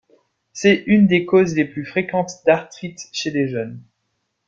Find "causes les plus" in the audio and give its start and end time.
1.27-1.85